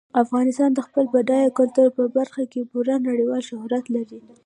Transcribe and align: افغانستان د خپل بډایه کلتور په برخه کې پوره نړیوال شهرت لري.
افغانستان 0.23 0.69
د 0.73 0.79
خپل 0.87 1.05
بډایه 1.13 1.55
کلتور 1.59 1.87
په 1.97 2.03
برخه 2.17 2.43
کې 2.51 2.69
پوره 2.71 2.95
نړیوال 3.07 3.41
شهرت 3.49 3.85
لري. 3.95 4.19